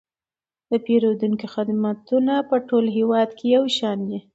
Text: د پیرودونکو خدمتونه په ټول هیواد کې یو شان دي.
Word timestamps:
د 0.69 0.71
پیرودونکو 0.85 1.45
خدمتونه 1.55 2.33
په 2.49 2.55
ټول 2.67 2.85
هیواد 2.97 3.29
کې 3.37 3.45
یو 3.55 3.63
شان 3.77 3.99
دي. 4.09 4.19